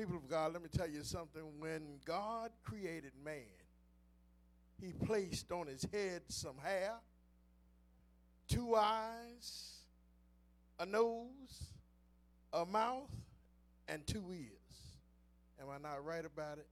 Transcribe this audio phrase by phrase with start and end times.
[0.00, 1.42] People of God, let me tell you something.
[1.58, 3.60] When God created man,
[4.80, 6.94] he placed on his head some hair,
[8.48, 9.84] two eyes,
[10.78, 11.74] a nose,
[12.54, 13.12] a mouth,
[13.88, 14.80] and two ears.
[15.60, 16.66] Am I not right about it?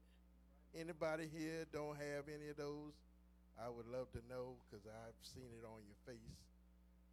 [0.74, 2.96] Anybody here don't have any of those?
[3.62, 6.40] I would love to know because I've seen it on your face.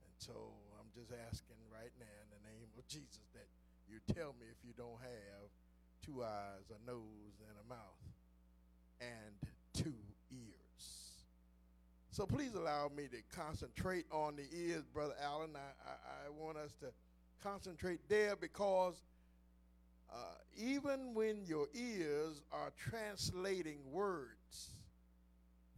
[0.07, 0.31] And so
[0.79, 3.51] I'm just asking right now in the name of Jesus that
[3.91, 5.51] you tell me if you don't have
[6.05, 7.79] two eyes, a nose, and a mouth,
[9.01, 9.93] and two
[10.31, 11.25] ears.
[12.11, 15.51] So please allow me to concentrate on the ears, Brother Allen.
[15.55, 16.87] I, I, I want us to
[17.43, 19.01] concentrate there because
[20.13, 20.17] uh,
[20.55, 24.71] even when your ears are translating words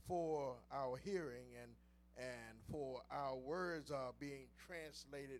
[0.07, 1.71] for our hearing and
[2.17, 5.39] and for our words are being translated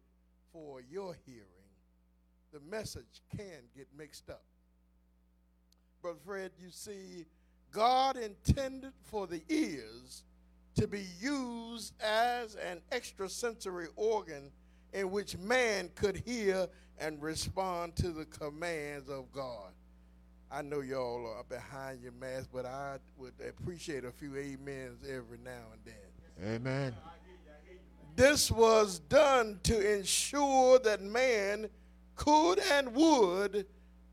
[0.53, 1.43] for your hearing,
[2.53, 4.43] the message can get mixed up.
[6.07, 7.25] Brother Fred, you see,
[7.69, 10.23] God intended for the ears
[10.75, 14.49] to be used as an extrasensory organ
[14.93, 19.73] in which man could hear and respond to the commands of God.
[20.49, 25.39] I know y'all are behind your mask, but I would appreciate a few amens every
[25.43, 26.55] now and then.
[26.55, 26.95] Amen.
[28.15, 31.67] This was done to ensure that man
[32.15, 33.65] could and would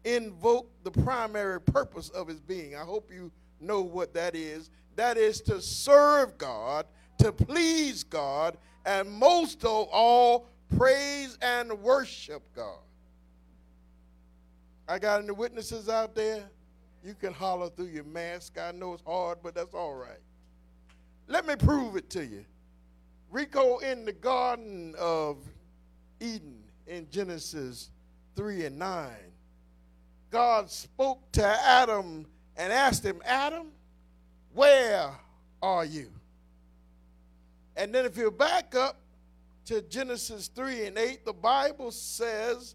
[0.05, 2.77] invoke the primary purpose of his being.
[2.77, 4.71] I hope you know what that is.
[4.97, 6.87] That is to serve God,
[7.19, 10.47] to please God, and most of all,
[10.77, 12.79] praise and worship God.
[14.87, 16.45] I got any witnesses out there?
[17.03, 18.59] You can holler through your mask.
[18.59, 20.21] I know it's hard, but that's all right.
[21.27, 22.45] Let me prove it to you.
[23.31, 25.39] Rico in the Garden of
[26.21, 27.91] Eden in Genesis
[28.37, 29.11] 3 and 9,
[30.35, 33.69] God spoke to Adam and asked him, Adam,
[34.53, 35.13] where
[35.63, 36.11] are you?
[37.77, 38.97] And then if you back up
[39.67, 42.75] to Genesis 3 and 8, the Bible says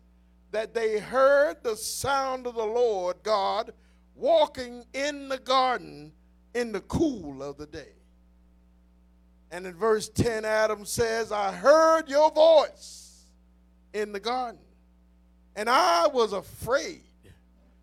[0.51, 3.73] that they heard the sound of the Lord God
[4.15, 6.13] walking in the garden
[6.53, 7.91] in the cool of the day.
[9.51, 13.25] And in verse 10, Adam says, I heard your voice
[13.93, 14.61] in the garden,
[15.57, 17.01] and I was afraid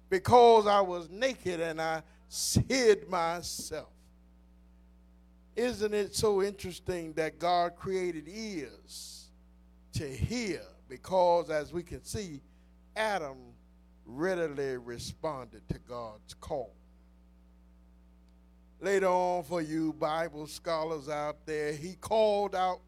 [0.09, 2.03] because I was naked and I
[2.69, 3.89] hid myself.
[5.55, 9.29] Isn't it so interesting that God created ears
[9.95, 10.61] to hear?
[10.89, 12.41] Because as we can see,
[12.95, 13.37] Adam
[14.05, 16.73] readily responded to God's call.
[18.81, 22.81] Later on, for you Bible scholars out there, he called out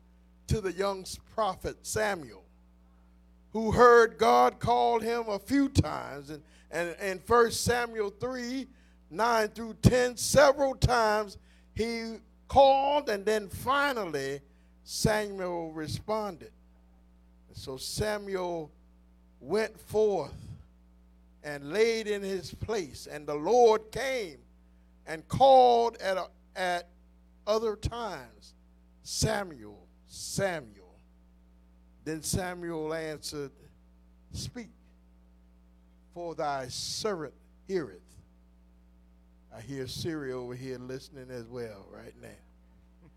[0.49, 2.45] to the young prophet Samuel,
[3.53, 6.29] who heard God call him a few times.
[6.31, 8.67] And, and in 1 Samuel 3
[9.11, 11.39] 9 through 10, several times
[11.75, 14.41] he called, and then finally
[14.85, 16.51] Samuel responded.
[17.55, 18.71] So Samuel
[19.41, 20.35] went forth
[21.43, 24.39] and laid in his place, and the Lord came
[25.07, 26.89] and called at, a, at
[27.47, 28.55] other times,
[29.03, 30.97] Samuel, Samuel.
[32.05, 33.53] Then Samuel answered,
[34.33, 34.69] Speak,
[36.19, 37.33] for thy servant
[37.69, 38.03] heareth.
[39.57, 43.11] I hear Siri over here listening as well right now.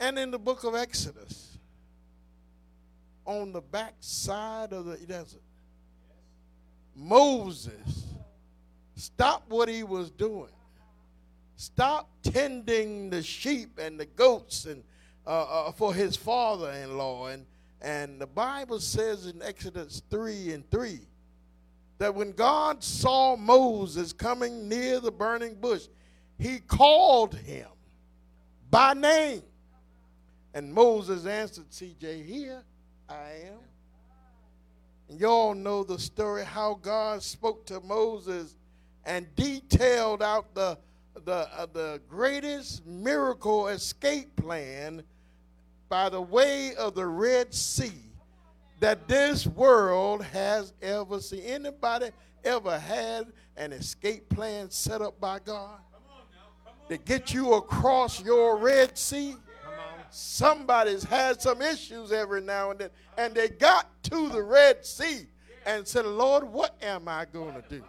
[0.00, 1.56] and in the book of Exodus,
[3.24, 5.40] on the back side of the desert,
[6.94, 8.04] Moses
[8.94, 10.52] stopped what he was doing.
[11.56, 14.84] Stop tending the sheep and the goats and
[15.26, 17.28] uh, uh, for his father-in-law.
[17.28, 17.46] And,
[17.80, 21.00] and the Bible says in Exodus 3 and 3
[21.98, 25.86] that when God saw Moses coming near the burning bush,
[26.38, 27.68] he called him
[28.70, 29.42] by name.
[30.54, 32.62] And Moses answered, CJ, here
[33.08, 33.58] I am.
[35.08, 38.56] And y'all know the story how God spoke to Moses
[39.04, 40.78] and detailed out the,
[41.24, 45.02] the, uh, the greatest miracle escape plan
[45.88, 47.92] by the way of the Red Sea
[48.80, 51.42] that this world has ever seen.
[51.42, 52.10] Anybody
[52.44, 53.26] ever had
[53.56, 55.78] an escape plan set up by God
[56.88, 59.36] to get you across your Red Sea?
[60.10, 65.26] somebody's had some issues every now and then, and they got to the Red Sea
[65.66, 67.84] and said, Lord, what am I going to do?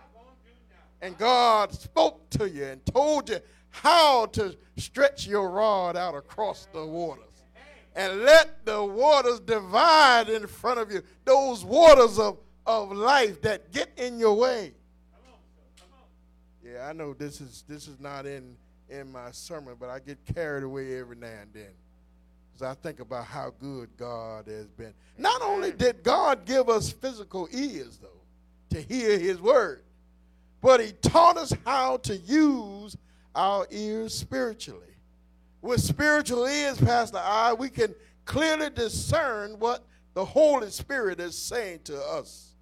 [1.02, 6.68] And God spoke to you and told you how to stretch your rod out across
[6.74, 7.24] the waters.
[7.96, 11.02] And let the waters divide in front of you.
[11.26, 14.74] Those waters of, of life that get in your way.
[16.64, 18.56] Yeah, I know this is this is not in
[18.90, 21.72] in my sermon, but I get carried away every now and then.
[22.52, 24.94] Because I think about how good God has been.
[25.18, 29.84] Not only did God give us physical ears, though, to hear his word,
[30.62, 32.98] but he taught us how to use
[33.36, 34.89] our ears spiritually.
[35.62, 37.94] With spiritual ears, Pastor I, we can
[38.26, 42.56] clearly discern what the Holy Spirit is saying to us.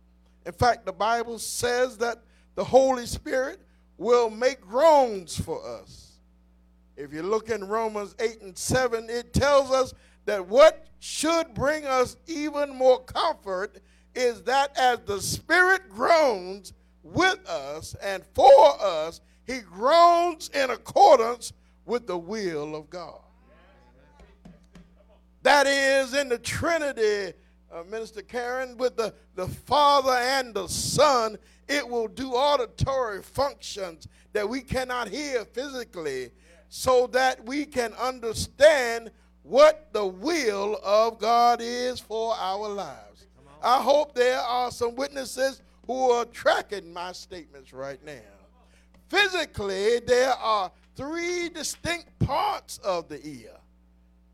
[0.46, 2.24] In fact, the Bible says that
[2.56, 3.62] the Holy Spirit
[3.98, 6.14] will make groans for us.
[6.96, 9.94] If you look in Romans 8 and 7, it tells us
[10.26, 13.80] that what should bring us even more comfort
[14.16, 16.74] is that as the Spirit groans
[17.04, 21.54] with us and for us, he groans in accordance
[21.88, 23.22] with the will of God.
[25.44, 27.34] That is in the Trinity,
[27.72, 31.38] uh, Minister Karen, with the, the Father and the Son,
[31.68, 36.32] it will do auditory functions that we cannot hear physically
[36.70, 39.10] so that we can understand
[39.44, 43.28] what the will of God is for our lives.
[43.64, 48.37] I hope there are some witnesses who are tracking my statements right now.
[49.10, 53.52] Physically, there are three distinct parts of the ear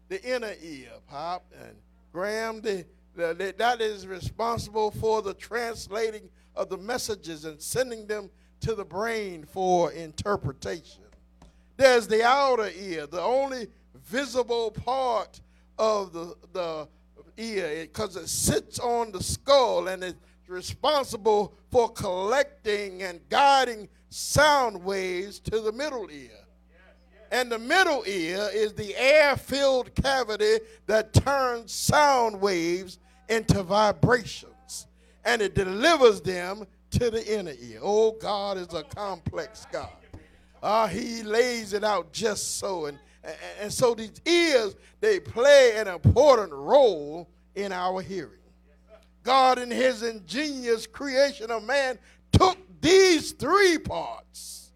[0.10, 1.76] the inner ear, Pop, and
[2.12, 2.86] Graham, the,
[3.16, 8.30] the, the, that is responsible for the translating of the messages and sending them
[8.60, 11.04] to the brain for interpretation.
[11.78, 13.68] There's the outer ear, the only
[14.06, 15.42] visible part
[15.80, 16.88] of the, the
[17.38, 24.84] ear because it sits on the skull and it's responsible for collecting and guiding sound
[24.84, 26.30] waves to the middle ear.
[27.32, 34.88] And the middle ear is the air filled cavity that turns sound waves into vibrations
[35.26, 37.80] and it delivers them to the inner ear.
[37.82, 39.90] Oh, God is a complex God.
[40.62, 42.86] Uh, he lays it out just so.
[42.86, 48.40] And, and, and so these ears, they play an important role in our hearing.
[49.24, 51.98] God, in his ingenious creation of man,
[52.32, 54.72] took these three parts,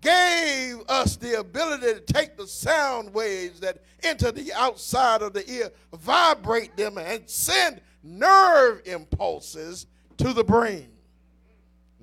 [0.00, 5.48] gave us the ability to take the sound waves that enter the outside of the
[5.50, 9.86] ear, vibrate them, and send nerve impulses
[10.16, 10.88] to the brain.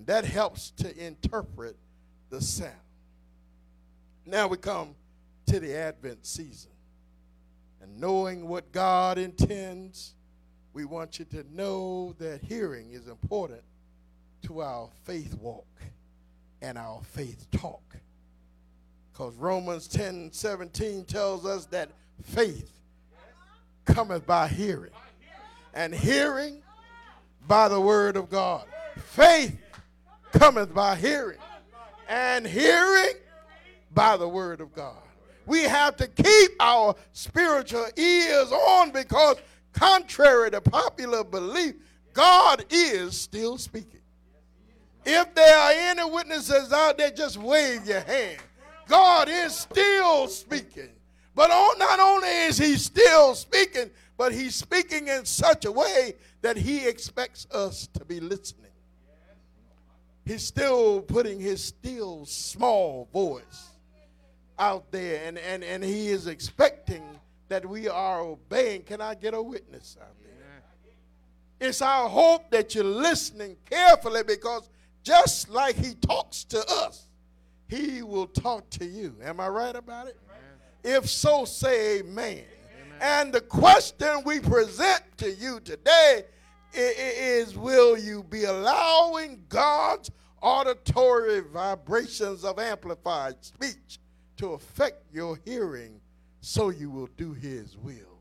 [0.06, 1.76] That helps to interpret
[2.30, 2.74] the sound.
[4.26, 4.96] Now we come
[5.48, 6.72] to the Advent season.
[7.82, 10.14] And knowing what God intends,
[10.74, 13.64] we want you to know that hearing is important
[14.44, 15.66] to our faith walk
[16.62, 17.82] and our faith talk.
[19.12, 21.90] Because Romans 10 17 tells us that
[22.24, 22.72] faith
[23.86, 24.92] cometh by hearing,
[25.74, 26.62] and hearing
[27.48, 28.66] by the word of God.
[28.98, 29.58] Faith
[30.32, 31.40] cometh by hearing,
[32.08, 33.16] and hearing
[33.94, 34.98] by the word of God.
[35.46, 39.38] We have to keep our spiritual ears on because,
[39.74, 41.76] contrary to popular belief,
[42.14, 44.01] God is still speaking.
[45.06, 48.40] If there are any witnesses out there, just wave your hand.
[48.88, 50.90] God is still speaking.
[51.34, 56.58] But not only is he still speaking, but he's speaking in such a way that
[56.58, 58.72] he expects us to be listening.
[60.26, 63.70] He's still putting his still small voice
[64.60, 67.04] out there, and, and, and he is expecting
[67.50, 68.84] that we are obeying.
[68.84, 70.32] Can I get a witness out there?
[71.60, 74.70] It's our hope that you're listening carefully because
[75.04, 77.08] just like he talks to us,
[77.68, 79.16] he will talk to you.
[79.24, 80.18] Am I right about it?
[80.84, 80.98] Amen.
[81.04, 82.18] If so, say amen.
[82.18, 82.46] amen.
[83.00, 86.24] And the question we present to you today
[86.74, 94.00] is will you be allowing God's auditory vibrations of amplified speech
[94.38, 96.00] to affect your hearing
[96.42, 98.20] so you will do his will?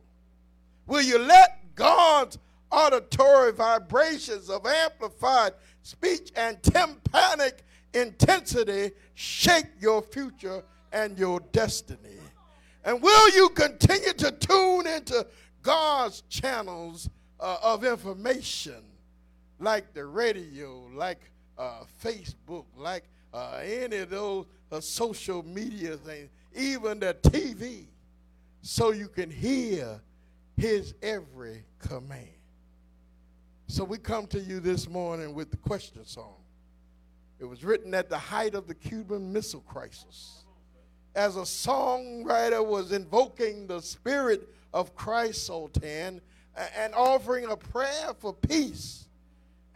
[0.87, 2.39] Will you let God's
[2.71, 12.19] auditory vibrations of amplified speech and tympanic intensity shape your future and your destiny?
[12.85, 15.27] And will you continue to tune into
[15.63, 18.83] God's channels uh, of information
[19.59, 21.21] like the radio, like
[21.59, 27.85] uh, Facebook, like uh, any of those uh, social media things, even the TV,
[28.63, 30.01] so you can hear
[30.57, 32.40] his every command.
[33.71, 36.35] So we come to you this morning with the question song.
[37.39, 40.43] It was written at the height of the Cuban Missile Crisis.
[41.15, 46.21] As a songwriter was invoking the spirit of Christ Sultan
[46.77, 49.07] and offering a prayer for peace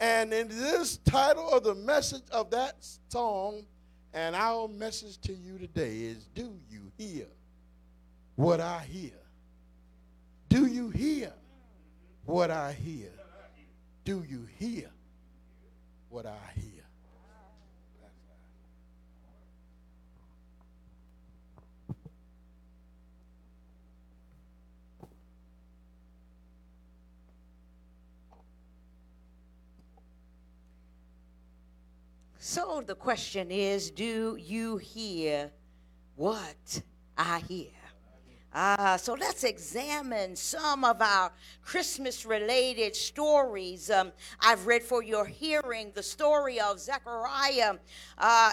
[0.01, 2.75] And in this title of the message of that
[3.09, 3.65] song,
[4.13, 7.27] and our message to you today is Do you hear
[8.35, 9.21] what I hear?
[10.49, 11.33] Do you hear
[12.25, 13.13] what I hear?
[14.05, 14.91] Do you hear
[16.11, 16.85] what I hear?
[32.39, 35.51] So the question is do you hear
[36.15, 36.83] what
[37.17, 37.84] I hear?
[38.55, 43.91] Uh, so let's examine some of our Christmas related stories.
[43.91, 47.75] Um, I've read for your hearing the story of Zechariah
[48.17, 48.53] uh,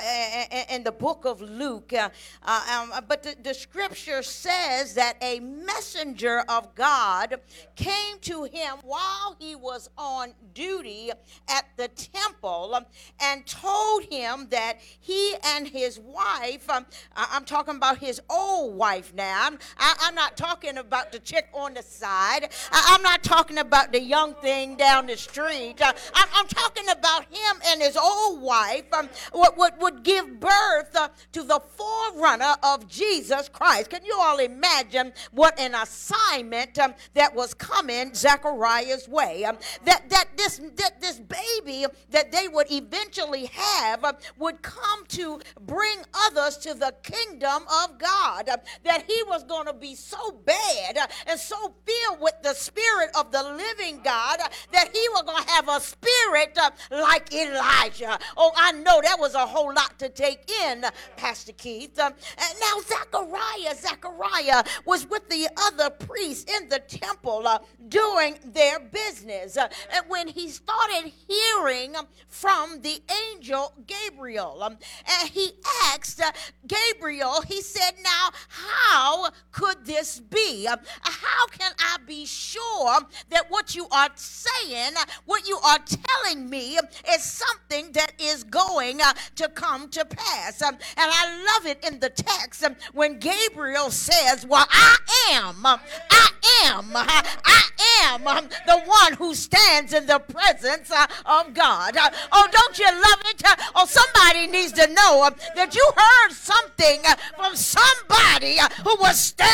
[0.69, 1.93] in the book of Luke.
[1.93, 2.09] Uh,
[2.43, 7.35] uh, um, but the, the, scripture says that a messenger of God
[7.75, 11.11] came to him while he was on duty
[11.47, 12.79] at the temple
[13.19, 19.13] and told him that he and his wife, um, I'm talking about his old wife
[19.13, 19.49] now.
[19.77, 22.49] I, I, am not talking about the chick on the side.
[22.71, 25.81] I, am not talking about the young thing down the street.
[25.81, 30.39] Uh, I, am talking about him and his old wife um, would, would, would give
[30.39, 33.89] birth uh, to the forerunner of Jesus Christ.
[33.89, 39.45] Can you all imagine what an assignment um, that was coming Zechariah's way?
[39.45, 45.05] Um, that, that, this, that this baby that they would eventually have uh, would come
[45.09, 48.49] to bring others to the kingdom of God.
[48.49, 52.53] Uh, that he was going to be so bad uh, and so filled with the
[52.53, 56.69] spirit of the living God uh, that he was going to have a spirit uh,
[56.91, 58.17] like Elijah.
[58.37, 60.85] Oh, I know that was a whole lot to take in,
[61.17, 61.97] Pastor Keith.
[61.99, 62.13] and
[62.59, 67.47] now Zechariah, Zechariah was with the other priests in the temple
[67.87, 69.57] doing their business.
[69.57, 69.69] and
[70.07, 71.95] when he started hearing
[72.27, 73.01] from the
[73.33, 74.77] angel Gabriel, um,
[75.19, 75.53] and he
[75.85, 76.21] asked
[76.67, 80.67] Gabriel, he said, Now, how could this be?
[80.67, 82.99] Uh, how can I be sure
[83.29, 84.93] that what you are saying,
[85.25, 86.77] what you are telling me,
[87.09, 90.61] is something that is going uh, to come to pass?
[90.61, 94.97] Um, and I love it in the text um, when Gabriel says, Well, I
[95.31, 96.29] am, um, I
[96.65, 97.63] am, I
[98.03, 98.23] am
[98.65, 101.97] the one who stands in the presence uh, of God.
[102.31, 103.41] Oh, don't you love it?
[103.75, 107.01] Oh, somebody needs to know that you heard something
[107.35, 109.50] from somebody who was standing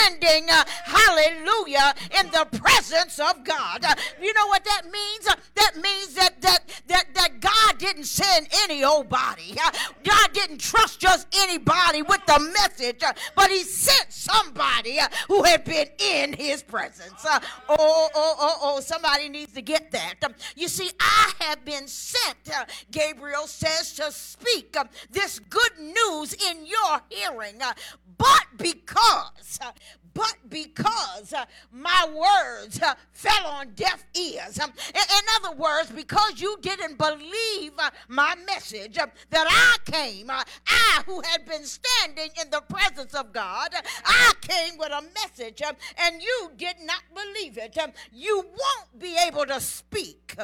[0.50, 3.84] uh, hallelujah, in the presence of God.
[3.84, 5.28] Uh, you know what that means?
[5.28, 9.56] Uh, that means that, that, that, that God didn't send any old body.
[10.04, 13.04] God didn't trust just anybody with the message,
[13.36, 17.26] but He sent somebody who had been in His presence.
[17.26, 17.40] Oh,
[17.70, 20.16] oh, oh, oh, somebody needs to get that.
[20.24, 22.38] Um, you see, I have been sent,
[22.92, 27.62] Gabriel says, to speak um, this good news in your hearing.
[28.18, 29.60] But because,
[30.14, 31.34] but because
[31.72, 32.80] my words
[33.12, 34.58] fell on deaf ears.
[34.58, 34.66] In,
[35.36, 37.74] other words, because you didn't believe
[38.08, 40.44] my message that I came, I
[41.06, 43.70] who had been standing in the presence of God,
[44.06, 45.62] I came with a message
[45.98, 47.78] and you did not believe it.
[48.12, 50.36] You won't be able to speak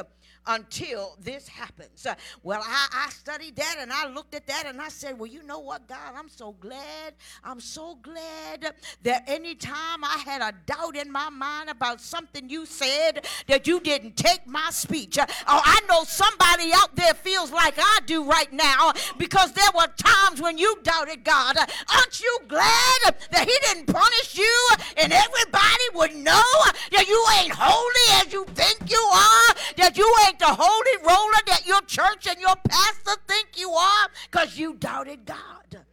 [0.46, 2.06] until this happens.
[2.06, 5.30] Uh, well, I, I studied that and I looked at that and I said, Well,
[5.30, 7.14] you know what, God, I'm so glad.
[7.42, 12.66] I'm so glad that anytime I had a doubt in my mind about something you
[12.66, 15.18] said, that you didn't take my speech.
[15.18, 19.70] Uh, oh, I know somebody out there feels like I do right now because there
[19.74, 21.56] were times when you doubted God.
[21.56, 26.52] Uh, aren't you glad that He didn't punish you and everybody would know
[26.92, 31.42] that you ain't holy as you think you are, that you ain't the holy roller
[31.46, 35.84] that your church and your pastor think you are because you doubted God.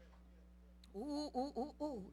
[0.96, 2.04] Ooh, ooh, ooh, ooh.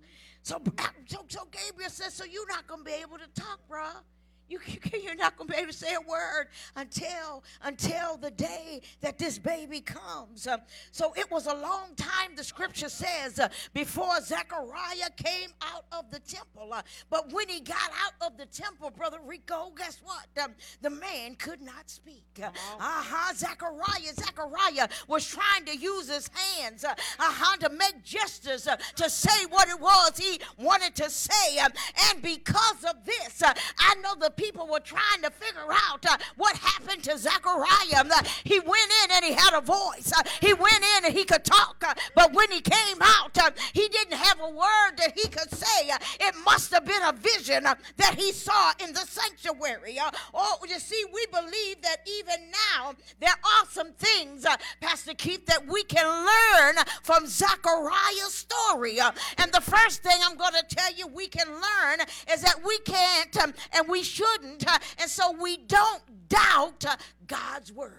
[0.43, 0.61] So,
[1.07, 4.03] so, so Gabriel says, so you're not going to be able to talk, bruh.
[4.49, 4.59] You,
[5.03, 9.19] you're not going to be able to say a word until until the day that
[9.19, 10.47] this baby comes.
[10.47, 10.59] Uh,
[10.91, 16.11] so it was a long time, the scripture says, uh, before Zechariah came out of
[16.11, 16.73] the temple.
[16.73, 20.27] Uh, but when he got out of the temple, Brother Rico, guess what?
[20.43, 20.53] Um,
[20.83, 22.25] the man could not speak.
[22.41, 22.51] Uh
[22.81, 23.35] huh.
[23.35, 29.11] Zechariah, Zechariah was trying to use his hands uh huh, to make gestures uh, to
[29.11, 31.59] say what it was he wanted to say.
[31.59, 31.73] Um,
[32.11, 36.17] and because of this, uh, I know the people were trying to figure out uh,
[36.37, 38.07] what happened to Zechariah.
[38.09, 40.13] Uh, he went in and he had a voice.
[40.17, 43.51] Uh, he went in and he could talk, uh, but when he came out, uh,
[43.75, 45.91] he didn't have a word that he could say.
[45.91, 49.99] Uh, it must have been a vision that he saw in the sanctuary.
[50.33, 54.47] oh, you see, we believe that even now there are some things,
[54.81, 58.99] Pastor Keith, that we can learn from Zechariah's story.
[59.01, 62.01] and the first thing I'm going to tell you we can learn
[62.33, 64.65] is that we can't um, and we shouldn't,
[65.01, 66.85] and so we don't doubt
[67.27, 67.93] God's word.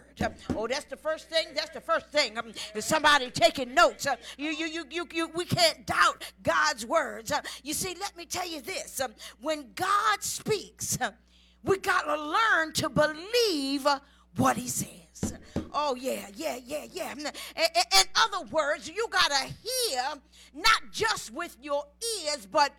[0.55, 1.48] Oh, that's the first thing.
[1.55, 2.38] That's the first thing.
[2.38, 4.05] Um, is somebody taking notes?
[4.05, 7.31] Uh, you, you, you, you, you, we can't doubt God's words.
[7.31, 11.12] Uh, you see, let me tell you this: um, when God speaks, uh,
[11.63, 13.88] we got to learn to believe
[14.36, 15.33] what He says.
[15.74, 17.12] Oh yeah, yeah, yeah, yeah.
[17.12, 20.03] In, in other words, you got to hear
[20.53, 21.86] not just with your
[22.25, 22.74] ears, but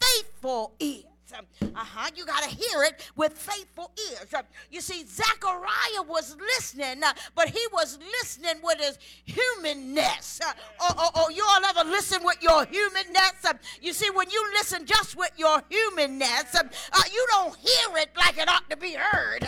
[0.00, 1.11] faithful ears.
[1.32, 2.10] Uh-huh.
[2.14, 4.32] You got to hear it with faithful ears.
[4.70, 10.40] You see, Zechariah was listening, uh, but he was listening with his humanness.
[10.44, 13.32] Uh, oh, oh, oh, you all ever listen with your humanness?
[13.44, 16.54] Uh, you see, when you listen just with your humanness,
[17.12, 19.46] you don't hear it like it ought to be heard.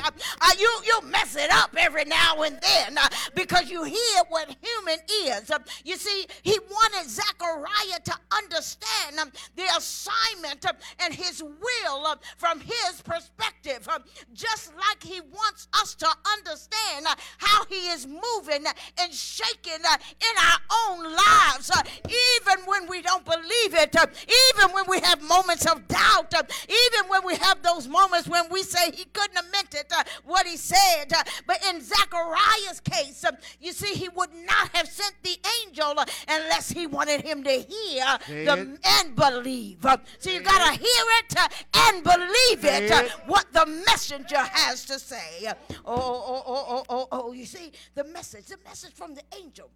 [0.58, 2.98] you, you mess it up every now and then
[3.34, 5.50] because you hear what human is.
[5.84, 10.64] you see, he wanted Zechariah to understand um, the assignment
[11.00, 13.98] and his will uh, from his perspective, uh,
[14.32, 18.64] just like he wants us to understand uh, how he is moving
[19.00, 24.06] and shaking uh, in our own lives, uh, even when we don't believe it, uh,
[24.52, 28.62] even when we have moments of doubt, even when we have those moments when we
[28.62, 29.92] say he couldn't have meant it,
[30.24, 31.12] what he said.
[31.46, 35.94] But in Zechariah's case, um, you see, he would not have sent the angel
[36.28, 38.04] unless he wanted him to hear
[38.44, 39.84] the, and believe.
[39.86, 41.34] Um, so you got to hear it
[41.74, 45.52] and believe it, uh, what the messenger has to say.
[45.84, 49.70] Oh, oh, oh, oh, oh, oh, you see, the message, the message from the angel,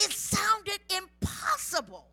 [0.00, 2.06] it sounded impossible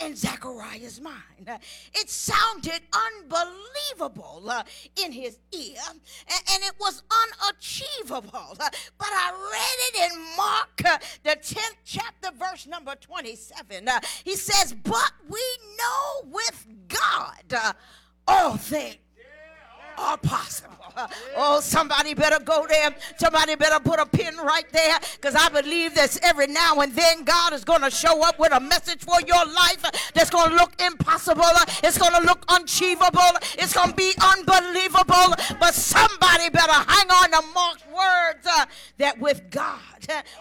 [0.00, 1.50] in Zechariah's mind.
[1.94, 4.62] It sounded unbelievable uh,
[5.02, 8.56] in his ear, and it was unachievable.
[8.58, 8.68] Uh,
[8.98, 13.88] but I read it in Mark, uh, the 10th chapter, verse number 27.
[14.24, 15.42] He says, But we
[15.78, 17.74] know with God
[18.26, 18.96] all things
[20.00, 20.76] are possible.
[21.36, 22.94] Oh, somebody better go there.
[23.18, 27.24] Somebody better put a pin right there because I believe that every now and then
[27.24, 29.84] God is going to show up with a message for your life
[30.14, 31.44] that's going to look impossible.
[31.82, 33.38] It's going to look unachievable.
[33.58, 35.34] It's going to be unbelievable.
[35.58, 38.66] But somebody better hang on to Mark's words uh,
[38.98, 39.80] that with God,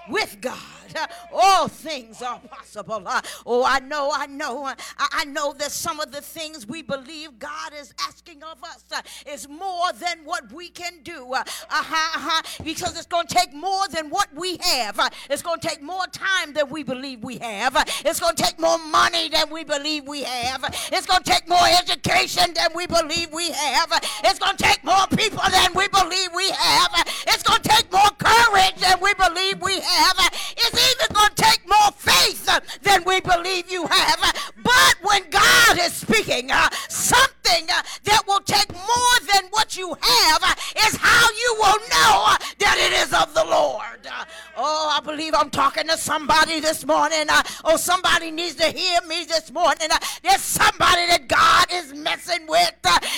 [0.10, 0.58] with God,
[0.96, 3.02] Uh, all things are possible.
[3.06, 6.82] Uh, oh, I know, I know, uh, I know that some of the things we
[6.82, 8.84] believe God is asking of us
[9.26, 11.34] is more than what we can do.
[11.34, 15.00] Uh-huh, uh-huh, because it's going to take more than what we have.
[15.30, 17.76] It's going to take more time than we believe we have.
[18.06, 20.64] It's going to take more money than we believe we have.
[20.92, 23.90] It's going to take more education than we believe we have.
[24.24, 26.92] It's going to take more people than we believe we have.
[27.28, 30.16] It's going to take more courage than we believe we have.
[30.58, 32.46] It's even going to take more faith
[32.84, 34.20] than we believe you have.
[34.64, 39.90] But when God is speaking, uh, something uh, that will take more than what you
[39.90, 40.54] have uh,
[40.88, 44.06] is how you will know uh, that it is of the Lord.
[44.06, 44.26] Uh,
[44.58, 47.26] oh, I believe I'm talking to somebody this morning.
[47.30, 49.88] Uh, oh, somebody needs to hear me this morning.
[50.24, 52.72] there's somebody that God is messing with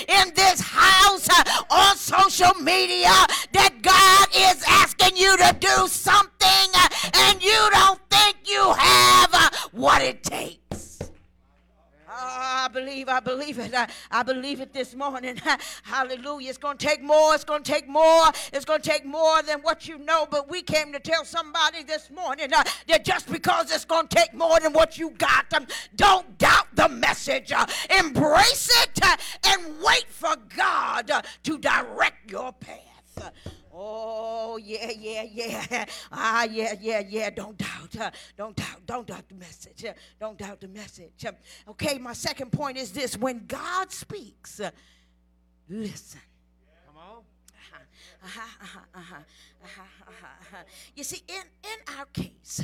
[0.07, 1.27] in this house
[1.69, 3.11] on social media
[3.53, 6.41] that God is asking you to do something
[7.13, 10.99] and you don't think you have uh, what it takes.
[12.13, 13.73] Oh, I believe, I believe it.
[13.73, 15.37] I, I believe it this morning.
[15.83, 16.49] Hallelujah.
[16.49, 17.33] It's going to take more.
[17.33, 18.25] It's going to take more.
[18.51, 20.27] It's going to take more than what you know.
[20.29, 24.15] But we came to tell somebody this morning uh, that just because it's going to
[24.15, 27.53] take more than what you got, um, don't doubt the message.
[27.53, 27.65] Uh,
[27.97, 33.31] embrace it uh, and wait for God uh, to direct your path.
[33.83, 35.85] Oh, yeah, yeah, yeah.
[36.11, 37.31] Ah, yeah, yeah, yeah.
[37.31, 37.99] Don't doubt.
[37.99, 38.85] Uh, don't doubt.
[38.85, 39.85] Don't doubt the message.
[39.85, 41.25] Uh, don't doubt the message.
[41.67, 44.69] Okay, my second point is this when God speaks, uh,
[45.67, 46.21] listen.
[46.85, 47.23] Come on.
[48.23, 48.41] Uh-huh,
[48.93, 49.23] uh-huh,
[50.07, 50.57] uh-huh.
[50.95, 52.63] You see, in, in our case,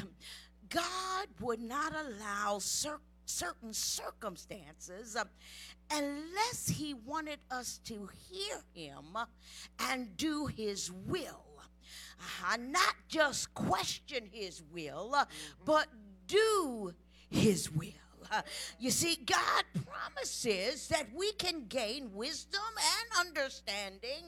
[0.69, 5.23] God would not allow certain certain circumstances uh,
[5.91, 9.17] unless he wanted us to hear him
[9.79, 11.43] and do his will.
[12.43, 15.25] Uh, not just question his will, uh,
[15.65, 15.87] but
[16.27, 16.93] do
[17.29, 17.91] his will.
[18.79, 24.25] You see, God promises that we can gain wisdom and understanding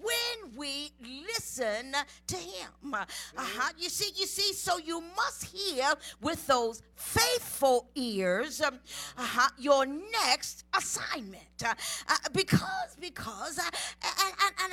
[0.00, 1.94] when we listen
[2.26, 2.94] to Him.
[2.94, 3.72] Uh-huh.
[3.78, 8.78] You see, you see, so you must hear with those faithful ears um,
[9.16, 11.42] uh-huh, your next assignment.
[11.64, 11.74] Uh,
[12.08, 13.58] uh, because, because,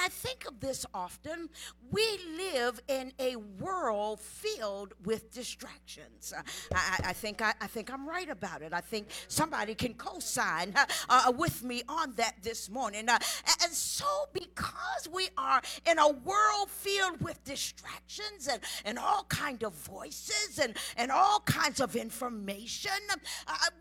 [0.04, 1.48] I think of this often,
[1.90, 6.34] we live in a world filled with distractions.
[6.36, 6.42] Uh,
[6.76, 8.74] I, I, think I, I, think I'm right about it.
[8.74, 13.08] I think somebody can co-sign uh, uh, with me on that this morning.
[13.08, 13.18] Uh,
[13.64, 19.64] and so, because we are in a world filled with distractions and, and all kind
[19.64, 22.92] of voices and, and all kinds of information,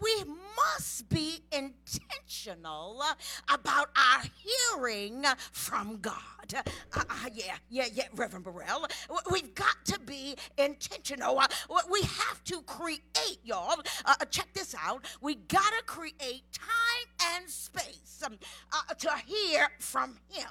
[0.00, 0.24] we
[0.56, 3.02] must be intentional
[3.48, 6.21] about our hearing from God.
[6.54, 6.62] Uh,
[6.96, 8.86] uh, yeah, yeah, yeah, Reverend Burrell.
[9.30, 11.38] We've got to be intentional.
[11.38, 11.48] Uh,
[11.90, 13.80] we have to create, y'all.
[14.04, 15.04] Uh, uh, check this out.
[15.20, 18.38] We got to create time and space um,
[18.72, 20.46] uh, to hear from Him.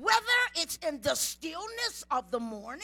[0.00, 2.80] whether it's in the stillness of the morning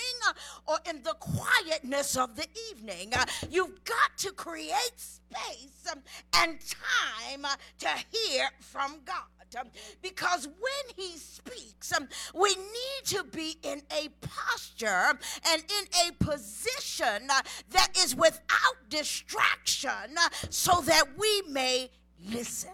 [0.66, 3.12] or in the quietness of the evening,
[3.50, 6.00] you've got to create space um,
[6.37, 7.46] and time
[7.78, 9.39] to hear from God.
[9.58, 9.66] Um,
[10.00, 16.24] because when he speaks, um, we need to be in a posture and in a
[16.24, 21.90] position uh, that is without distraction uh, so that we may
[22.28, 22.70] listen.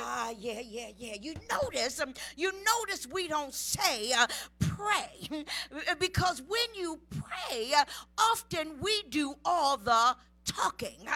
[0.00, 1.14] Ah, yeah, yeah, yeah.
[1.20, 4.26] You notice, um, you notice we don't say uh,
[4.58, 5.44] pray
[5.98, 7.84] because when you pray, uh,
[8.18, 10.16] often we do all the
[10.50, 11.06] talking.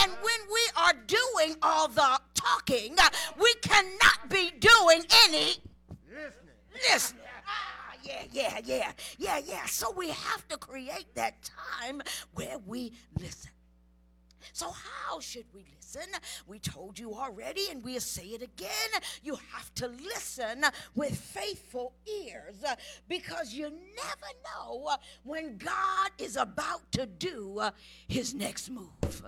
[0.00, 2.96] And when we are doing all the talking,
[3.40, 5.54] we cannot be doing any
[6.08, 6.56] listening.
[6.90, 7.22] listening.
[7.46, 9.66] Ah, yeah, yeah, yeah, yeah, yeah.
[9.66, 12.02] So we have to create that time
[12.34, 13.50] where we listen.
[14.60, 16.06] So, how should we listen?
[16.46, 19.00] We told you already, and we'll say it again.
[19.22, 21.94] You have to listen with faithful
[22.26, 22.62] ears
[23.08, 27.70] because you never know when God is about to do
[28.06, 29.22] his next move.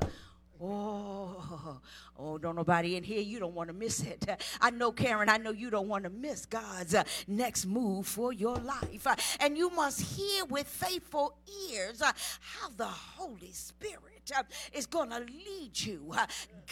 [0.61, 1.81] Oh,
[2.19, 4.27] oh, don't nobody in here, you don't want to miss it.
[4.61, 6.95] I know, Karen, I know you don't want to miss God's
[7.27, 9.07] next move for your life.
[9.41, 11.39] And you must hear with faithful
[11.71, 16.27] ears how the Holy Spirit uh, is going to lead you, uh,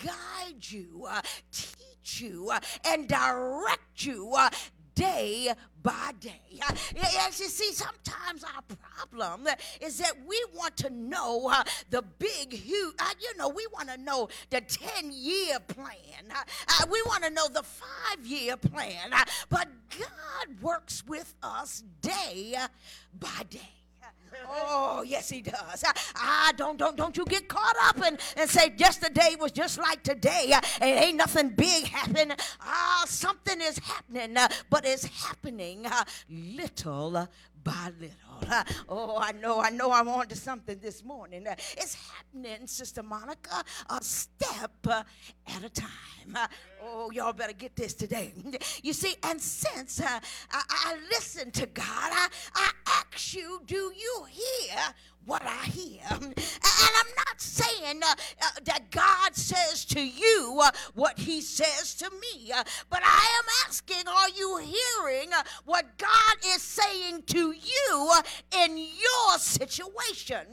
[0.05, 1.21] guide you, uh,
[1.53, 4.51] teach you, uh, and direct you uh,
[4.95, 6.41] day by day.
[6.63, 6.75] Uh,
[7.27, 9.49] As you see, sometimes our problem
[9.81, 11.53] is that we want to know
[11.89, 16.33] the big, huge, you know, we want to know the 10 year plan.
[16.91, 19.11] We want to know the five year plan.
[19.49, 22.57] but God works with us day
[23.19, 23.80] by day.
[24.49, 25.85] Oh, yes, he does.
[26.17, 30.03] Ah, don't don't don't you get caught up and, and say yesterday was just like
[30.03, 30.53] today.
[30.81, 32.37] It ain't nothing big happening.
[32.61, 34.37] Ah, something is happening,
[34.69, 37.29] but it's happening uh, little
[37.65, 38.17] by little.
[38.89, 41.47] Oh, I know, I know I'm on to something this morning.
[41.47, 45.03] Uh, it's happening, Sister Monica, a step uh,
[45.47, 46.35] at a time.
[46.35, 46.47] Uh,
[46.83, 48.33] oh, y'all better get this today.
[48.83, 50.21] You see, and since I,
[50.51, 54.79] I listen to God, I, I ask you, do you hear
[55.25, 56.01] what I hear.
[56.83, 61.95] And I'm not saying uh, uh, that God says to you uh, what he says
[61.97, 67.25] to me, uh, but I am asking, are you hearing uh, what God is saying
[67.27, 68.13] to you
[68.65, 70.47] in your situation,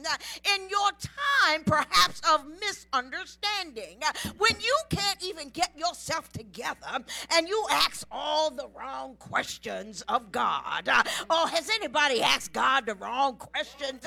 [0.55, 3.99] in your time perhaps of misunderstanding,
[4.37, 7.03] when you can't even get yourself together
[7.33, 10.89] and you ask all the wrong questions of God?
[11.29, 14.05] or has anybody asked God the wrong questions?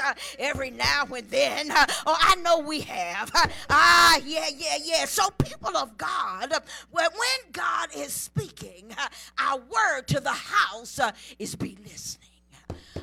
[0.51, 1.69] Every now and then.
[2.07, 3.31] Oh, I know we have.
[3.71, 5.05] Ah, yeah, yeah, yeah.
[5.05, 6.53] So, people of God,
[6.91, 7.11] when
[7.53, 8.91] God is speaking,
[9.39, 12.29] our word to the house uh, is be listening.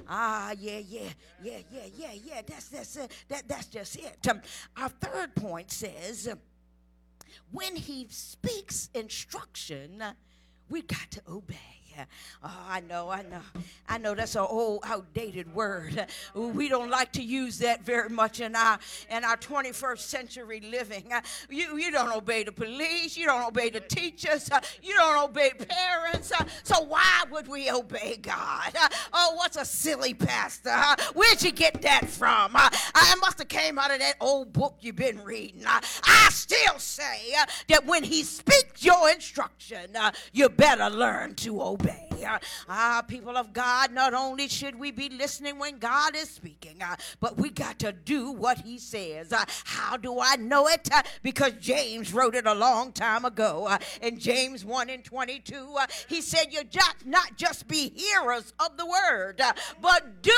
[0.10, 1.10] Ah, yeah, yeah,
[1.44, 2.42] yeah, yeah, yeah, yeah.
[2.46, 2.96] That's that's
[3.28, 4.28] that that's just it.
[4.30, 4.42] Um,
[4.78, 6.30] our third point says,
[7.52, 10.04] when He speaks instruction,
[10.70, 11.77] we got to obey.
[12.44, 13.42] Oh, I know, I know.
[13.88, 16.06] I know that's an old, outdated word.
[16.36, 18.80] We don't like to use that very much in our
[19.10, 21.12] in our 21st century living.
[21.50, 23.18] You, you don't obey the police.
[23.18, 24.50] You don't obey the teachers.
[24.82, 26.32] You don't obey parents.
[26.64, 28.76] So why would we obey God?
[29.14, 30.76] Oh, what's a silly pastor?
[31.14, 32.52] Where'd you get that from?
[32.56, 35.64] I must have came out of that old book you've been reading.
[35.66, 41.36] I, I still say uh, that when he speaks your instruction, uh, you better learn
[41.36, 41.87] to obey.
[42.70, 46.96] Ah, people of God, not only should we be listening when God is speaking, uh,
[47.20, 49.32] but we got to do what he says.
[49.32, 50.90] Uh, how do I know it?
[50.92, 53.78] Uh, because James wrote it a long time ago.
[54.02, 58.78] In James 1 and 22, uh, he said, You just not just be hearers of
[58.78, 59.42] the word,
[59.82, 60.34] but do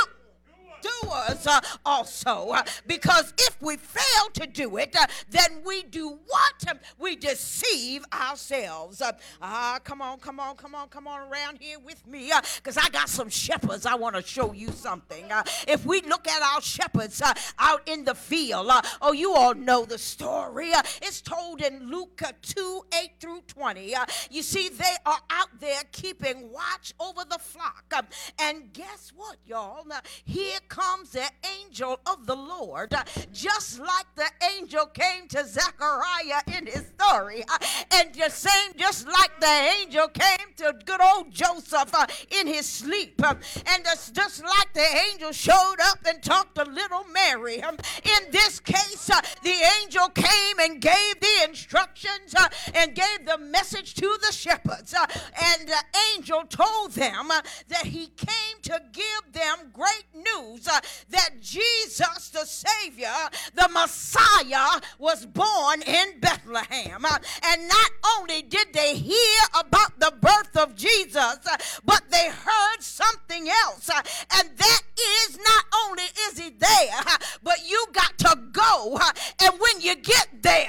[0.82, 2.54] doers uh, also.
[2.88, 6.80] Because if we fail to do it, uh, then we do what?
[6.98, 9.02] We deceive ourselves.
[9.42, 12.32] Ah, come on, come on, come on, come on around here with me.
[12.32, 13.86] Uh, because I got some shepherds.
[13.86, 15.32] I want to show you something.
[15.32, 17.22] Uh, if we look at our shepherds
[17.58, 20.72] out in the field, oh, you all know the story.
[21.02, 23.94] it's told in Luke 2 8 through 20.
[24.30, 27.86] you see, they are out there keeping watch over the flock.
[27.96, 28.08] Um,
[28.40, 29.86] and guess what, y'all?
[29.86, 31.30] Now, here comes the
[31.60, 33.04] angel of the Lord, uh,
[33.34, 37.58] just like the angel came to Zechariah in his story, uh,
[37.92, 42.06] and the same, just like the angel came to good old Joseph uh,
[42.40, 47.04] in his sleep, um, and just like the angel showed up and talked to little
[47.06, 47.62] Mary.
[47.64, 49.10] Um, in this case,
[49.44, 52.36] the angel came and gave the instructions
[52.74, 57.30] and gave the message to the shepherds, and the angel told them
[57.68, 63.14] that he came to give them great news uh, that Jesus, the Savior,
[63.56, 67.06] the Messiah, was born in Bethlehem.
[67.06, 72.30] Uh, and not only did they hear about the birth of Jesus, uh, but they
[72.30, 73.90] heard something else.
[73.90, 74.02] Uh,
[74.38, 74.82] and that
[75.28, 78.98] is not only is he there, uh, but you got to go.
[79.00, 80.68] Uh, and when you get there,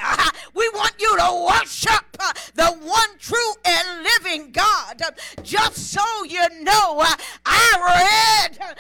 [0.54, 2.04] we want you to worship
[2.54, 5.02] the one true and living God.
[5.42, 7.04] Just so you know,
[7.46, 8.76] I read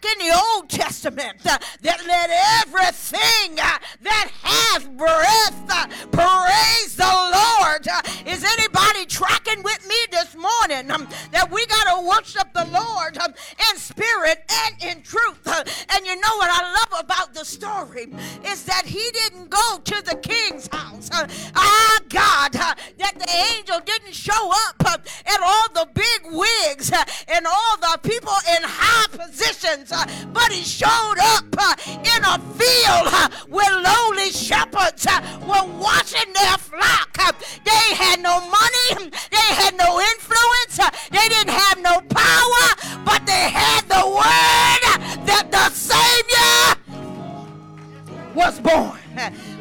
[0.00, 2.30] back in the Old Testament uh, that let
[2.62, 7.86] everything uh, that has breath uh, praise the Lord.
[7.88, 12.66] Uh, is anybody tracking with me this morning um, that we got to worship the
[12.72, 13.32] Lord um,
[13.70, 15.46] in spirit and in truth?
[15.46, 18.12] Uh, and you know what I love about the story
[18.44, 20.99] is that he didn't go to the king's house.
[21.20, 26.90] Uh, ah, God, that the angel didn't show up at all the big wigs
[27.28, 29.92] and all the people in high positions,
[30.32, 36.32] but he showed up uh, in a field uh, where lowly shepherds uh, were watching
[36.32, 37.18] their flock.
[37.64, 40.80] They had no money, they had no influence,
[41.10, 46.80] they didn't have no power, but they had the word that the Savior
[48.34, 48.98] was born.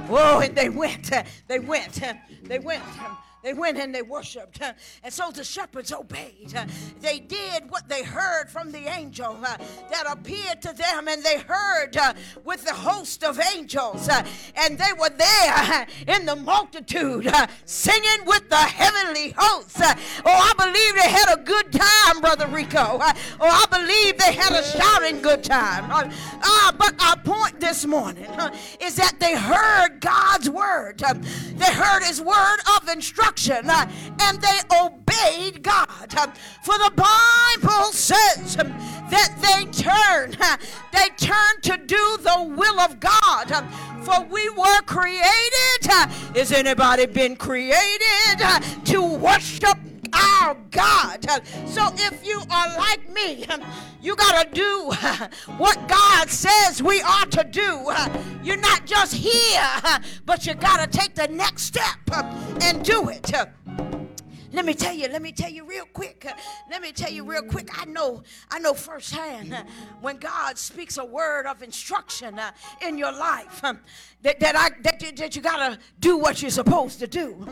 [0.10, 2.84] Oh, and they went, uh, they went, uh, they went.
[3.00, 4.60] Um, They went and they worshiped.
[5.04, 6.54] And so the shepherds obeyed.
[7.00, 11.98] They did what they heard from the angel that appeared to them, and they heard
[12.44, 14.10] with the host of angels.
[14.56, 17.32] And they were there in the multitude
[17.66, 19.82] singing with the heavenly hosts.
[20.26, 23.00] Oh, I believe they had a good time, Brother Rico.
[23.00, 25.90] Oh, I believe they had a shouting good time.
[25.90, 28.28] Uh, but our point this morning
[28.82, 31.00] is that they heard God's word.
[31.00, 33.90] They heard his word of instruction instruction uh,
[34.22, 36.14] and they obeyed God.
[36.16, 36.28] Uh,
[36.64, 38.70] for the Bible says um,
[39.10, 40.58] that they turn, uh,
[40.92, 43.66] they turn to do the will of God.
[44.04, 45.26] For we were created.
[46.36, 48.40] Is anybody been created
[48.86, 49.78] to worship
[50.14, 51.26] our God.
[51.68, 53.46] So if you are like me,
[54.02, 54.92] you got to do
[55.58, 57.92] what God says we ought to do.
[58.44, 62.00] You're not just here, but you got to take the next step
[62.62, 63.32] and do it.
[64.52, 66.26] Let me tell you, let me tell you real quick.
[66.72, 67.70] Let me tell you real quick.
[67.80, 69.56] I know, I know firsthand
[70.02, 72.40] when God speaks a word of instruction
[72.82, 73.64] in your life
[74.22, 77.48] that, that, I, that, that you got to do what you're supposed to do.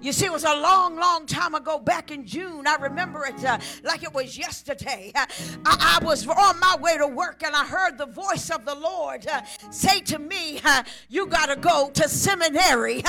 [0.00, 2.66] You see, it was a long, long time ago back in June.
[2.66, 5.12] I remember it uh, like it was yesterday.
[5.14, 5.26] Uh,
[5.64, 8.74] I, I, was on my way to work and I heard the voice of the
[8.74, 10.60] Lord uh, say to me,
[11.08, 12.96] You got to go to seminary.
[12.96, 13.04] and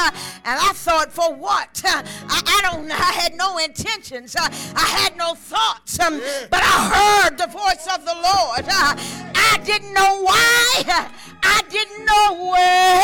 [0.45, 1.81] I thought, For what?
[1.85, 2.95] I, I don't know.
[2.95, 4.35] I had no intentions.
[4.37, 5.99] I, I had no thoughts.
[5.99, 6.19] Um,
[6.51, 8.65] but I heard the voice of the Lord.
[8.67, 8.95] Uh,
[9.35, 11.09] I didn't know why.
[11.69, 13.01] Didn't know where.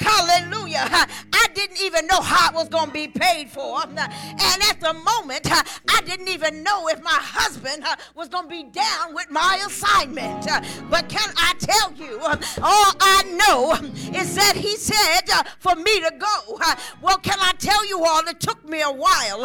[0.00, 1.08] Hallelujah.
[1.54, 3.80] Didn't even know how it was going to be paid for.
[3.84, 8.50] And at the moment, I didn't even know if my husband uh, was going to
[8.50, 10.46] be down with my assignment.
[10.90, 13.72] But can I tell you, uh, all I know
[14.18, 16.58] is that he said uh, for me to go.
[17.00, 19.40] Well, can I tell you all, it took me a while,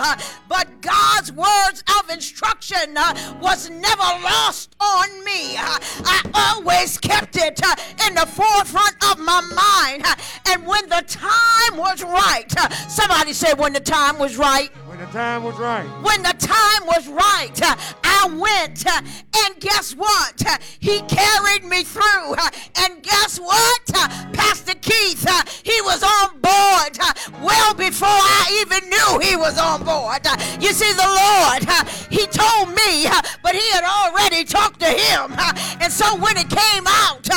[0.48, 2.95] but God's words of instruction
[3.39, 5.56] was never lost on me.
[5.58, 7.62] I always kept it
[8.08, 10.06] in the forefront of my mind.
[10.48, 14.70] And when the time was right, uh, somebody said, when the time was right.
[15.00, 15.86] When the time was right.
[16.04, 17.58] When the time was right,
[18.04, 18.86] I went.
[18.86, 20.44] And guess what?
[20.80, 22.36] He carried me through.
[22.76, 23.86] And guess what?
[24.34, 25.26] Pastor Keith,
[25.64, 26.98] he was on board
[27.42, 30.28] well before I even knew he was on board.
[30.60, 31.64] You see, the Lord,
[32.12, 33.08] he told me,
[33.42, 35.34] but he had already talked to him.
[35.80, 37.30] And so when it came out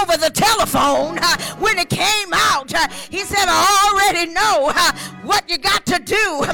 [0.00, 1.18] over the telephone,
[1.58, 2.70] when it came out,
[3.10, 4.70] he said, I already know
[5.26, 6.44] what you got to do.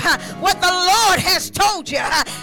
[0.40, 1.98] What the Lord has told you.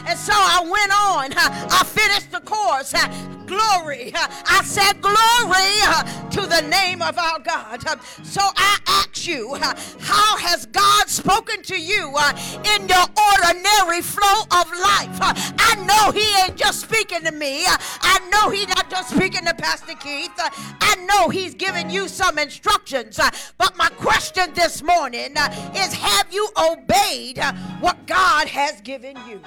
[0.08, 1.34] And so I went on.
[1.70, 2.93] I finished the course.
[3.46, 4.13] Glory.
[4.15, 7.84] I said, Glory to the name of our God.
[8.24, 12.15] So I ask you, how has God spoken to you
[12.76, 15.17] in your ordinary flow of life?
[15.22, 17.63] I know He ain't just speaking to me.
[17.65, 20.32] I know He's not just speaking to Pastor Keith.
[20.38, 23.20] I know He's giving you some instructions.
[23.58, 25.36] But my question this morning
[25.76, 27.39] is Have you obeyed
[27.80, 29.41] what God has given you?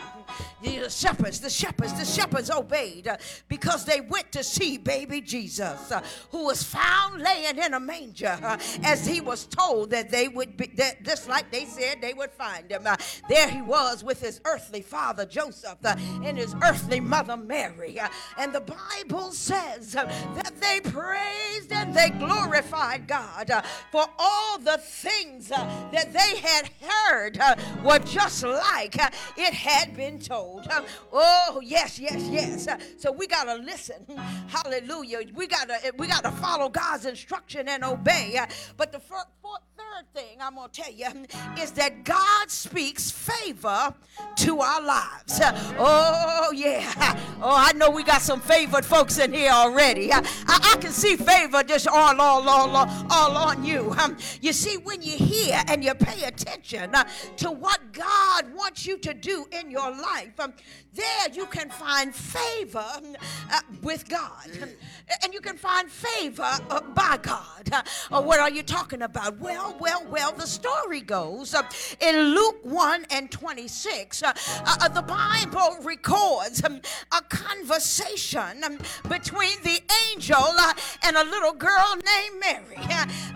[0.62, 3.16] The shepherds, the shepherds, the shepherds obeyed uh,
[3.48, 8.38] because they went to see baby Jesus, uh, who was found laying in a manger,
[8.42, 12.14] uh, as he was told that they would be, that just like they said they
[12.14, 12.82] would find him.
[12.86, 12.96] Uh,
[13.28, 17.98] there he was with his earthly father Joseph uh, and his earthly mother Mary.
[17.98, 23.50] Uh, and the Bible says that they praised and they glorified God
[23.90, 27.38] for all the things that they had heard
[27.84, 28.96] were just like
[29.36, 30.49] it had been told.
[31.12, 32.68] Oh, yes, yes, yes.
[32.98, 34.04] So we got to listen.
[34.48, 35.20] Hallelujah.
[35.34, 38.38] We got to we got to follow God's instruction and obey.
[38.76, 39.26] But the fourth,
[40.00, 41.06] third thing I'm going to tell you
[41.60, 43.94] is that God speaks favor
[44.36, 45.40] to our lives.
[45.78, 46.92] Oh, yeah.
[47.42, 50.12] Oh, I know we got some favored folks in here already.
[50.12, 52.76] I, I, can see favor just all, all, all,
[53.10, 53.94] all, on you.
[54.40, 56.94] You see, when you hear and you pay attention
[57.38, 60.38] to what God wants you to do in your life,
[60.94, 64.48] there you can find favor uh, with God.
[65.22, 67.84] And you can find favor uh, by God.
[68.10, 69.38] Uh, what are you talking about?
[69.38, 71.62] Well, well, well, the story goes uh,
[72.00, 74.32] in Luke 1 and 26, uh,
[74.64, 76.80] uh, the Bible records um,
[77.12, 80.36] a conversation um, between the angel
[81.04, 82.86] and a little girl named Mary.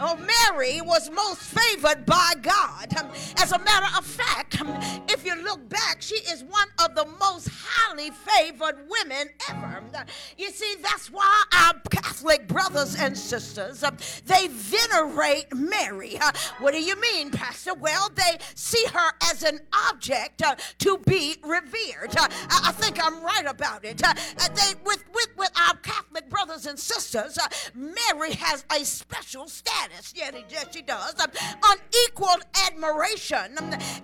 [0.00, 2.96] Oh, Mary was most favored by God.
[2.98, 4.60] Um, as a matter of fact,
[5.08, 9.74] if you look back, she is one of the most highly favored women ever.
[10.36, 13.90] You see, that's why our Catholic brothers and sisters, uh,
[14.26, 16.18] they venerate Mary.
[16.18, 17.74] Uh, what do you mean, Pastor?
[17.74, 22.14] Well, they see her as an object uh, to be revered.
[22.16, 23.98] I think I'm right about it.
[23.98, 27.38] They, with, with, with our Catholic brothers and sisters,
[27.74, 30.12] Mary has a special status.
[30.16, 31.14] Yeah, yes, she does.
[31.14, 33.56] unequaled admiration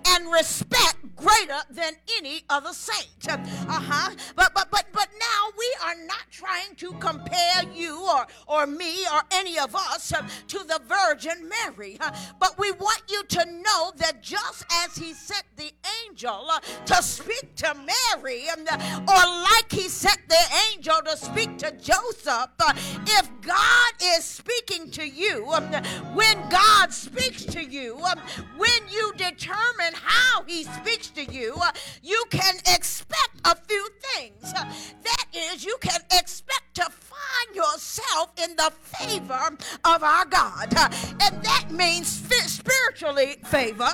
[0.07, 3.07] and respect greater than any other saint.
[3.29, 4.09] Uh-huh.
[4.35, 9.05] But but but but now we are not trying to compare you or or me
[9.13, 11.97] or any of us uh, to the Virgin Mary.
[11.99, 15.71] Uh, but we want you to know that just as he sent the
[16.05, 18.65] angel uh, to speak to Mary, um,
[19.07, 22.73] or like he sent the angel to speak to Joseph, uh,
[23.05, 25.71] if God is speaking to you, um,
[26.13, 28.19] when God speaks to you, um,
[28.57, 34.53] when you determine how he speaks to you, uh, you can expect a few things.
[34.53, 40.73] That is, you can expect to find yourself in the favor of our God.
[41.21, 43.89] And that means spiritually favor.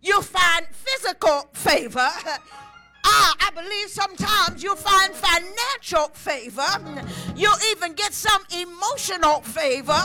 [0.00, 2.10] You find physical favor
[3.04, 6.66] Ah, I believe sometimes you'll find financial favor.
[7.34, 10.00] You'll even get some emotional favor.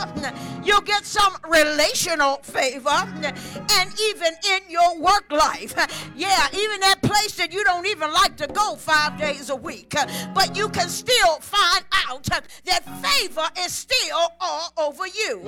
[0.64, 2.90] You'll get some relational favor.
[2.90, 5.74] And even in your work life.
[6.16, 9.94] Yeah, even that place that you don't even like to go five days a week.
[10.34, 12.28] But you can still find out
[12.66, 15.42] that favor is still all over you.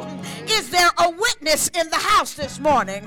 [0.48, 3.04] Is there a witness in the house this morning?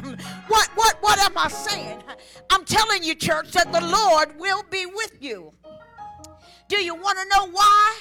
[0.49, 2.03] What what what am I saying?
[2.51, 5.53] I'm telling you, church, that the Lord will be with you.
[6.69, 8.01] Do you want to know why?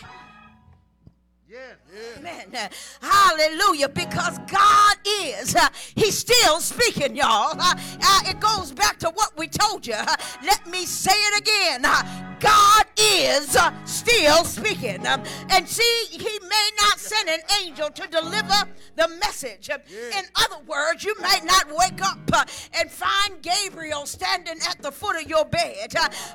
[2.18, 2.70] Amen.
[3.02, 3.90] Hallelujah.
[3.90, 7.56] Because God is, uh, He's still speaking, y'all.
[7.60, 9.96] Uh, uh, it goes back to what we told you.
[9.96, 10.16] Uh,
[10.46, 12.31] let me say it again.
[12.44, 15.06] Uh, God is uh, still speaking.
[15.08, 19.70] Um, and see, He may not send an angel to deliver the message.
[19.70, 22.20] In other words, you might not wake up
[22.80, 25.94] and find Gabriel standing at the foot of your bed.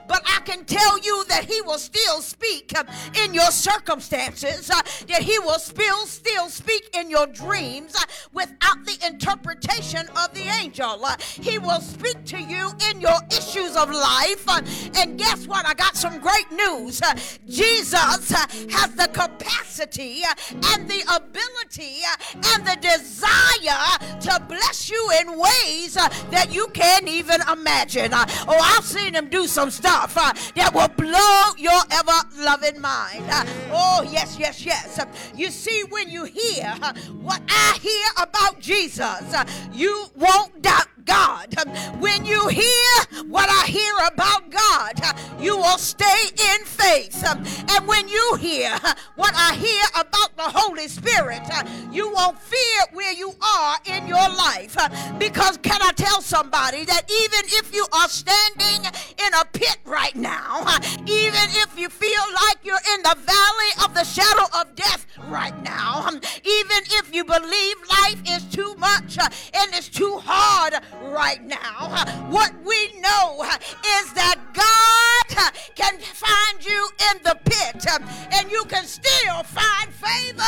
[0.08, 2.86] but I can tell you that He will still speak um,
[3.22, 8.98] in your circumstances, that He will still, still speak in your dreams uh, without the
[9.06, 11.04] interpretation of the angel.
[11.04, 14.44] Uh, he will speak to you in your issues of life.
[14.48, 14.62] Uh,
[14.96, 15.66] and guess what?
[15.66, 17.00] I got some great news.
[17.02, 17.14] Uh,
[17.48, 20.34] Jesus uh, has the capacity uh,
[20.72, 22.00] and the ability
[22.34, 28.10] and the desire to bless you in ways that you can't even imagine.
[28.12, 33.24] Oh, I've seen him do some stuff that will blow your ever loving mind.
[33.70, 35.00] Oh, yes, yes, yes.
[35.34, 36.74] You see, when you hear
[37.22, 39.34] what I hear about Jesus,
[39.72, 41.54] you won't doubt God.
[41.98, 45.00] When you hear what I hear about God,
[45.40, 47.24] you will stay in faith.
[47.24, 48.76] And when you hear
[49.14, 51.42] what I hear about the Holy Spirit,
[51.90, 54.76] you won't fear where you are in your life.
[55.18, 58.84] Because can I tell somebody that even if you are standing
[59.24, 60.66] in a pit right now,
[61.06, 65.56] even if you feel like you're in the valley of the shadow of death right
[65.62, 70.74] now, even if you believe life is too much and it's too hard
[71.04, 72.04] right now.
[72.30, 77.86] What we know is that God can find you in the pit
[78.32, 80.42] and you can still find favor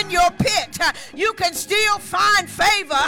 [0.00, 0.78] in your pit.
[1.14, 2.98] You can still find favor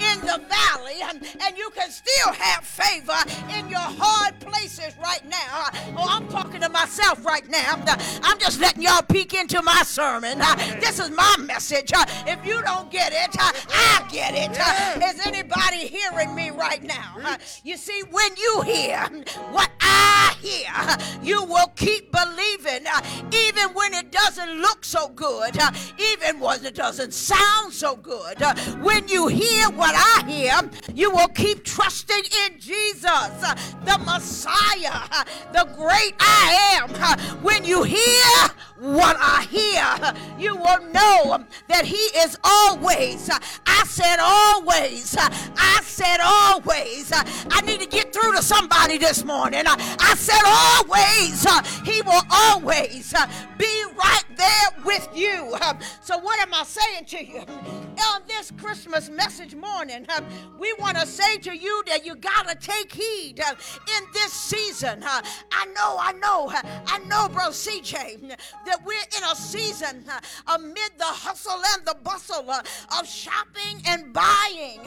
[0.00, 3.16] in the valley and you can still have favor
[3.56, 5.66] in your hard places right now.
[5.96, 7.82] Oh, I'm talking to myself right now.
[8.22, 10.38] I'm just letting y'all peek into my sermon.
[10.80, 11.92] This is my message.
[12.26, 14.56] If you don't get it, I get it.
[15.02, 17.16] Is anybody hearing me right now?
[17.22, 18.98] Uh, you see, when you hear
[19.50, 23.00] what I hear, you will keep believing, uh,
[23.32, 28.38] even when it doesn't look so good, uh, even when it doesn't sound so good.
[28.80, 35.64] When you hear what I hear, you will keep trusting in Jesus, the Messiah, the
[35.76, 36.90] great I am.
[37.42, 43.30] When you hear what I hear, you will know that He is always,
[43.66, 45.80] I said always, I
[46.22, 49.66] always, uh, I need to get through to somebody this morning.
[49.66, 53.14] Uh, I said always, uh, He will always
[53.58, 55.56] be right there with you.
[56.02, 57.44] So, what am I saying to you?
[58.14, 60.06] On this Christmas message morning,
[60.58, 65.02] we want to say to you that you got to take heed in this season.
[65.02, 66.52] I know, I know,
[66.86, 68.36] I know, bro CJ,
[68.66, 70.04] that we're in a season
[70.46, 74.80] amid the hustle and the bustle of shopping and buying,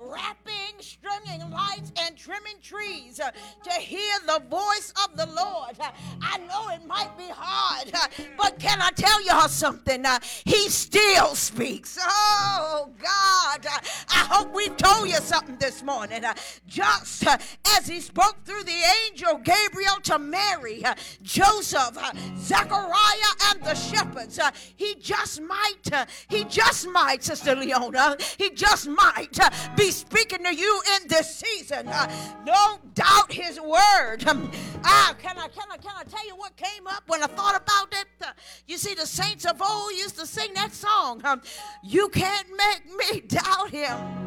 [0.00, 3.30] wrapping, stringing lights, and trimming trees uh,
[3.62, 5.76] to hear the voice of the Lord.
[6.22, 10.04] I know it might be hard, uh, but can I tell y'all something?
[10.04, 11.98] Uh, he still speaks.
[12.00, 13.66] Oh, God.
[14.08, 16.22] I hope we told you something this morning.
[16.66, 20.82] Just as he spoke through the angel Gabriel to Mary,
[21.22, 21.96] Joseph,
[22.38, 24.38] Zechariah, and the shepherds,
[24.76, 29.38] he just might, he just might, Sister Leona, he just might
[29.76, 31.86] be speaking to you in this season.
[31.88, 32.10] Uh,
[32.44, 34.24] Don't doubt his word.
[34.26, 34.50] Um,
[34.82, 37.54] ah, can I, can I, can I tell you what came up when I thought
[37.56, 38.06] about it?
[38.20, 38.32] Uh,
[38.66, 41.20] you see, the saints of old used to sing that song.
[41.24, 41.42] Um,
[41.82, 44.24] you can't make me doubt him.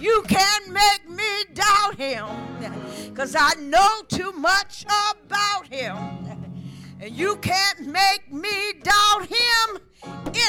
[0.00, 2.26] You can't make me doubt him
[3.08, 5.96] because I know too much about him.
[7.00, 9.78] And you can't make me doubt him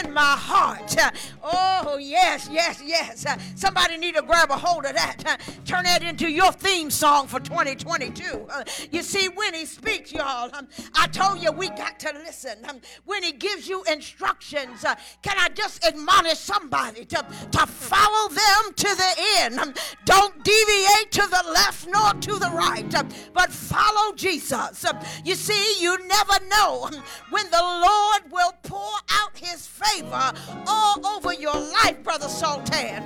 [0.04, 0.96] in my heart.
[1.44, 3.26] Oh, yes, yes, yes.
[3.56, 5.40] Somebody need to grab a hold of that.
[5.66, 8.48] Turn that into your theme song for 2022.
[8.92, 10.52] You see, when he speaks, y'all,
[10.96, 12.66] I told you we got to listen.
[13.06, 14.84] When he gives you instructions,
[15.22, 19.80] can I just admonish somebody to, to follow them to the end?
[20.06, 22.92] Don't deviate to the left nor to the right,
[23.34, 24.86] but follow Jesus.
[25.24, 26.90] You see, you never know
[27.30, 30.34] when the Lord will pour out his favor
[30.68, 33.04] all over your life, Brother Sultan.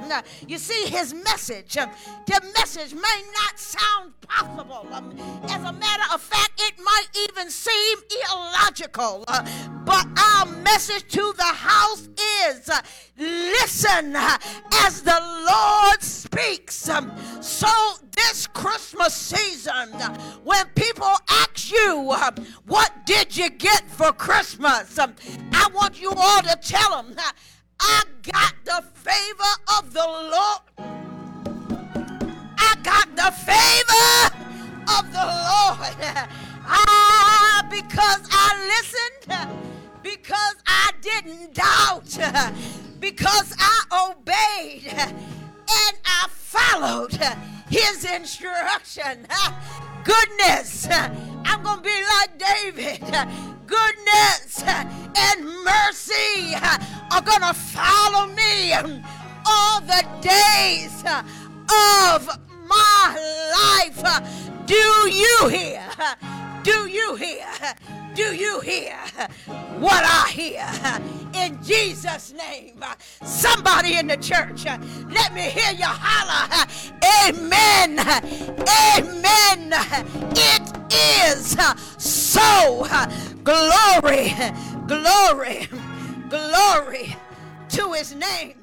[0.48, 4.88] You see, his message, the message may not sound possible.
[4.92, 7.98] Um, as a matter of fact, it might even seem
[8.32, 9.24] illogical.
[9.28, 9.46] Uh,
[9.86, 12.08] but our message to the house
[12.48, 12.70] is.
[12.70, 12.82] Uh,
[13.22, 14.38] listen uh,
[14.84, 16.02] as the Lord
[16.32, 16.90] speaks.
[17.42, 17.68] So,
[18.16, 19.90] this Christmas season,
[20.44, 24.98] when people ask you, um, What did you get for Christmas?
[24.98, 25.16] Um,
[25.52, 27.32] I want you all to tell them, uh,
[27.80, 30.62] I got the favor of the Lord.
[32.58, 34.18] I got the favor
[34.98, 36.28] of the Lord.
[36.74, 39.60] Ah, because I listened,
[40.04, 42.54] because I didn't doubt,
[43.00, 44.94] because I obeyed,
[45.88, 47.18] and I followed
[47.70, 49.28] his instruction.
[50.04, 53.02] Goodness, I'm going to be like David.
[53.68, 56.56] Goodness and mercy
[57.12, 58.74] are going to follow me
[59.46, 62.28] all the days of
[62.68, 63.16] my
[63.56, 64.04] life.
[64.66, 65.90] Do you hear?
[66.64, 67.48] Do you hear?
[68.14, 68.98] Do you hear
[69.80, 70.68] what I hear?
[71.34, 72.84] In Jesus' name.
[73.24, 76.68] Somebody in the church, let me hear you holler.
[77.28, 78.00] Amen.
[78.98, 79.74] Amen.
[80.36, 81.58] It is
[81.98, 82.88] so.
[83.44, 84.34] Glory,
[84.88, 85.68] glory,
[86.30, 87.16] glory
[87.70, 88.61] to his name.